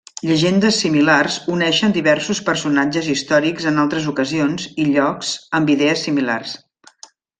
[0.27, 6.57] Llegendes similars uneixen diversos personatges històrics en altres ocasions i llocs amb idees similars.